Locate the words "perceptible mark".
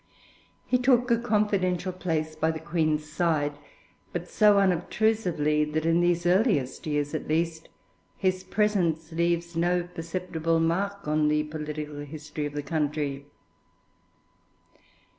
9.83-11.07